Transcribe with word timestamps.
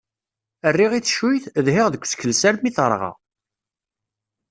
Rriɣ 0.71 0.91
i 0.93 1.01
teccuyt, 1.05 1.45
dhiɣ 1.65 1.87
deg 1.89 2.01
usekles 2.03 2.41
armi 2.49 2.71
terɣa. 2.75 3.11